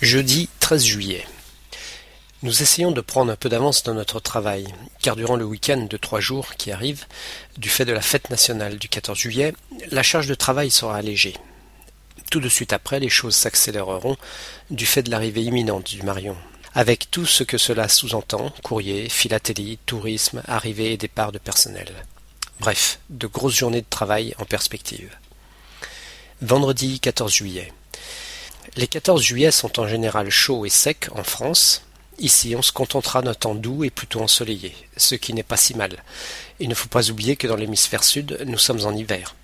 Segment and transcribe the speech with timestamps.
[0.00, 1.26] Jeudi 13 juillet.
[2.44, 4.64] Nous essayons de prendre un peu d'avance dans notre travail,
[5.02, 7.04] car durant le week-end de trois jours qui arrive,
[7.56, 9.54] du fait de la fête nationale du 14 juillet,
[9.90, 11.34] la charge de travail sera allégée.
[12.30, 14.16] Tout de suite après, les choses s'accéléreront
[14.70, 16.36] du fait de l'arrivée imminente du Marion,
[16.74, 21.88] avec tout ce que cela sous-entend, courrier, philatélie, tourisme, arrivée et départ de personnel.
[22.60, 25.10] Bref, de grosses journées de travail en perspective.
[26.40, 27.72] Vendredi 14 juillet.
[28.76, 31.82] Les 14 juillet sont en général chauds et secs en France.
[32.18, 35.74] Ici, on se contentera d'un temps doux et plutôt ensoleillé, ce qui n'est pas si
[35.74, 36.02] mal.
[36.60, 39.34] Il ne faut pas oublier que dans l'hémisphère sud, nous sommes en hiver.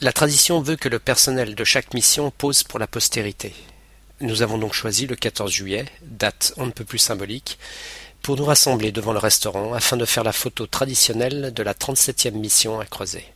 [0.00, 3.54] La tradition veut que le personnel de chaque mission pose pour la postérité.
[4.20, 7.58] Nous avons donc choisi le 14 juillet, date on ne peut plus symbolique,
[8.22, 12.32] pour nous rassembler devant le restaurant afin de faire la photo traditionnelle de la 37e
[12.32, 13.35] mission à Creuset.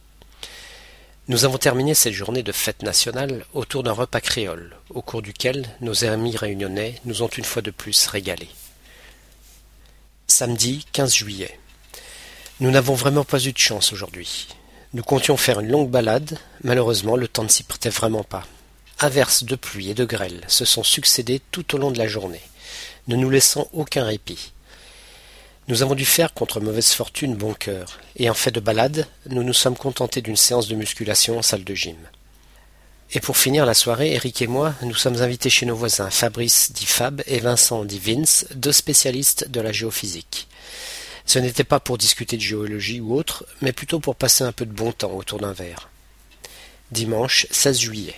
[1.30, 5.64] Nous avons terminé cette journée de fête nationale autour d'un repas créole, au cours duquel
[5.80, 8.50] nos amis réunionnais nous ont une fois de plus régalés.
[10.26, 11.56] Samedi 15 juillet.
[12.58, 14.48] Nous n'avons vraiment pas eu de chance aujourd'hui.
[14.92, 18.44] Nous comptions faire une longue balade, malheureusement le temps ne s'y prêtait vraiment pas.
[18.98, 22.42] Averses de pluie et de grêle se sont succédées tout au long de la journée,
[23.06, 24.50] ne nous laissant aucun répit.
[25.70, 29.44] Nous avons dû faire contre mauvaise fortune bon cœur, et en fait de balade, nous
[29.44, 31.96] nous sommes contentés d'une séance de musculation en salle de gym.
[33.12, 36.72] Et pour finir la soirée, Eric et moi, nous sommes invités chez nos voisins Fabrice
[36.72, 40.48] dit Fab et Vincent dit Vince, deux spécialistes de la géophysique.
[41.24, 44.66] Ce n'était pas pour discuter de géologie ou autre, mais plutôt pour passer un peu
[44.66, 45.88] de bon temps autour d'un verre.
[46.90, 48.16] Dimanche 16 juillet.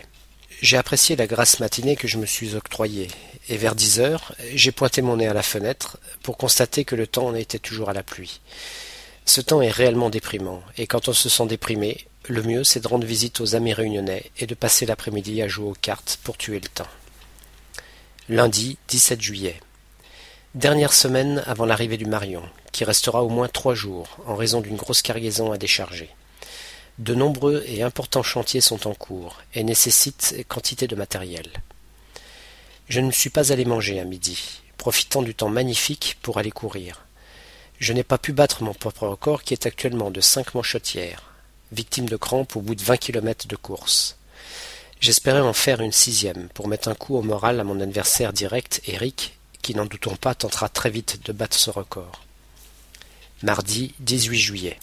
[0.63, 3.09] J'ai apprécié la grasse matinée que je me suis octroyée,
[3.49, 7.09] et vers dix heures, j'ai pointé mon nez à la fenêtre pour constater que le
[7.09, 8.41] temps en était toujours à la pluie.
[9.25, 12.87] Ce temps est réellement déprimant, et quand on se sent déprimé, le mieux c'est de
[12.87, 16.61] rendre visite aux amis réunionnais et de passer l'après-midi à jouer aux cartes pour tuer
[16.61, 16.87] le temps.
[18.29, 19.59] Lundi 17 juillet.
[20.55, 24.77] Dernière semaine avant l'arrivée du Marion, qui restera au moins trois jours en raison d'une
[24.77, 26.11] grosse cargaison à décharger.
[26.99, 31.47] De nombreux et importants chantiers sont en cours et nécessitent quantité de matériel.
[32.89, 37.07] Je ne suis pas allé manger à midi, profitant du temps magnifique pour aller courir.
[37.79, 41.33] Je n'ai pas pu battre mon propre record qui est actuellement de cinq manchotières,
[41.73, 44.19] victime de crampes au bout de vingt kilomètres de course.
[45.01, 48.83] J'espérais en faire une sixième pour mettre un coup au moral à mon adversaire direct,
[48.87, 52.21] Eric, qui n'en doutons pas tentera très vite de battre ce record.
[53.43, 54.79] Mardi 18 juillet.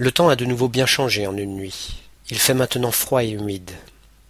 [0.00, 2.00] Le temps a de nouveau bien changé en une nuit.
[2.30, 3.70] Il fait maintenant froid et humide.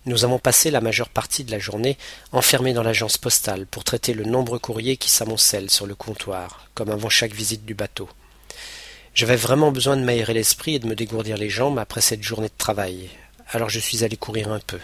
[0.04, 1.96] Nous avons passé la majeure partie de la journée
[2.32, 6.90] enfermés dans l'agence postale pour traiter le nombreux courrier qui s'amoncellent sur le comptoir, comme
[6.90, 8.08] avant chaque visite du bateau.
[9.14, 12.48] J'avais vraiment besoin de m'aérer l'esprit et de me dégourdir les jambes après cette journée
[12.48, 13.08] de travail,
[13.52, 14.80] alors je suis allé courir un peu.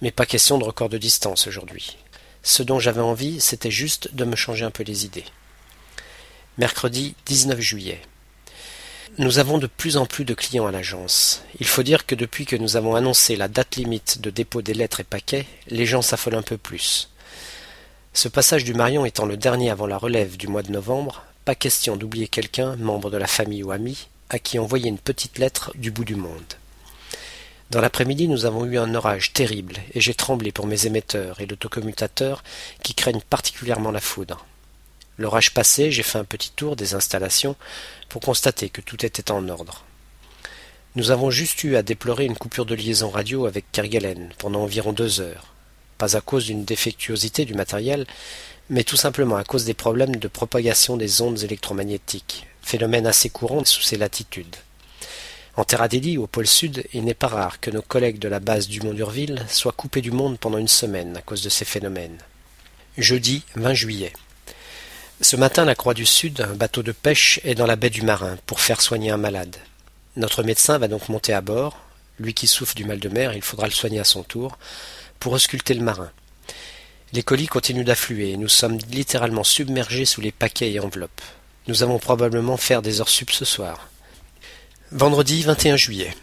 [0.00, 1.98] Mais pas question de record de distance aujourd'hui.
[2.42, 5.26] Ce dont j'avais envie, c'était juste de me changer un peu les idées.
[6.56, 8.00] Mercredi 19 juillet.
[9.16, 11.42] Nous avons de plus en plus de clients à l'agence.
[11.58, 14.74] Il faut dire que depuis que nous avons annoncé la date limite de dépôt des
[14.74, 17.08] lettres et paquets, les gens s'affolent un peu plus.
[18.12, 21.56] Ce passage du Marion étant le dernier avant la relève du mois de novembre, pas
[21.56, 25.72] question d'oublier quelqu'un, membre de la famille ou ami, à qui envoyer une petite lettre
[25.74, 26.54] du bout du monde.
[27.70, 31.46] Dans l'après-midi, nous avons eu un orage terrible, et j'ai tremblé pour mes émetteurs et
[31.46, 32.44] l'autocommutateurs
[32.82, 34.46] qui craignent particulièrement la foudre.
[35.18, 37.56] L'orage passé, j'ai fait un petit tour des installations
[38.08, 39.84] pour constater que tout était en ordre.
[40.94, 44.92] Nous avons juste eu à déplorer une coupure de liaison radio avec Kerguelen pendant environ
[44.92, 45.52] deux heures,
[45.98, 48.06] pas à cause d'une défectuosité du matériel,
[48.70, 53.64] mais tout simplement à cause des problèmes de propagation des ondes électromagnétiques, phénomène assez courant
[53.64, 54.56] sous ces latitudes.
[55.56, 58.38] En Terre Adélie, au pôle sud, il n'est pas rare que nos collègues de la
[58.38, 62.18] base du Mont-Durville soient coupés du monde pendant une semaine à cause de ces phénomènes.
[62.96, 64.12] Jeudi 20 juillet.
[65.20, 68.02] Ce matin, la Croix du Sud, un bateau de pêche, est dans la baie du
[68.02, 69.56] Marin pour faire soigner un malade.
[70.14, 71.76] Notre médecin va donc monter à bord.
[72.20, 74.58] Lui qui souffre du mal de mer, il faudra le soigner à son tour,
[75.18, 76.10] pour ausculter le marin.
[77.12, 81.22] Les colis continuent d'affluer et nous sommes littéralement submergés sous les paquets et enveloppes.
[81.66, 83.88] Nous allons probablement faire des heures sup ce soir.
[84.92, 86.14] Vendredi 21 juillet.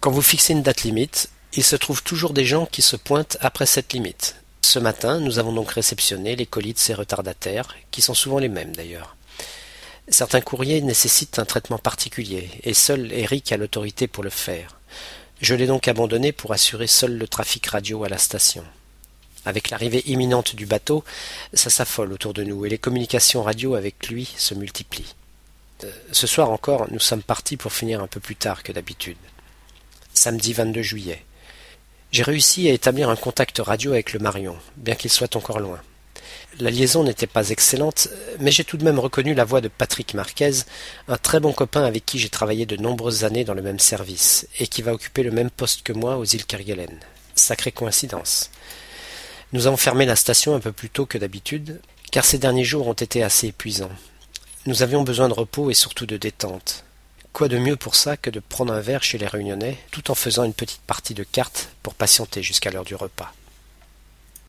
[0.00, 3.36] Quand vous fixez une date limite, il se trouve toujours des gens qui se pointent
[3.40, 4.36] après cette limite.
[4.62, 8.48] Ce matin, nous avons donc réceptionné les colis de ces retardataires, qui sont souvent les
[8.48, 9.16] mêmes d'ailleurs.
[10.08, 14.78] Certains courriers nécessitent un traitement particulier, et seul Eric a l'autorité pour le faire.
[15.40, 18.64] Je l'ai donc abandonné pour assurer seul le trafic radio à la station.
[19.46, 21.02] Avec l'arrivée imminente du bateau,
[21.54, 25.14] ça s'affole autour de nous et les communications radio avec lui se multiplient.
[25.84, 29.16] Euh, ce soir encore, nous sommes partis pour finir un peu plus tard que d'habitude.
[30.12, 31.24] Samedi 22 juillet.
[32.12, 35.80] J'ai réussi à établir un contact radio avec le Marion, bien qu'il soit encore loin.
[36.58, 38.08] La liaison n'était pas excellente,
[38.40, 40.50] mais j'ai tout de même reconnu la voix de Patrick Marquez,
[41.06, 44.48] un très bon copain avec qui j'ai travaillé de nombreuses années dans le même service,
[44.58, 46.98] et qui va occuper le même poste que moi aux îles Kerguelen.
[47.36, 48.50] Sacrée coïncidence.
[49.52, 51.80] Nous avons fermé la station un peu plus tôt que d'habitude,
[52.10, 53.92] car ces derniers jours ont été assez épuisants.
[54.66, 56.84] Nous avions besoin de repos et surtout de détente.
[57.32, 60.14] Quoi de mieux pour ça que de prendre un verre chez les Réunionnais, tout en
[60.14, 63.32] faisant une petite partie de cartes pour patienter jusqu'à l'heure du repas?